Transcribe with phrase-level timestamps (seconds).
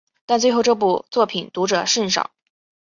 [0.25, 2.31] 但最后这部作品读者甚少。